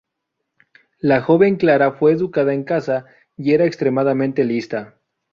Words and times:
La 0.99 1.21
joven 1.21 1.57
Clara 1.57 1.91
fue 1.91 2.11
educada 2.13 2.55
en 2.55 2.63
casa 2.63 3.05
y 3.37 3.53
era 3.53 3.65
extremamente 3.65 4.43
lista. 4.43 4.95